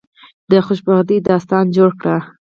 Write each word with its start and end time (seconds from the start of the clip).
د 0.51 0.53
خوشبختی 0.65 1.17
داستان 1.29 1.65
جوړ 1.77 1.91
کړی. 2.01 2.17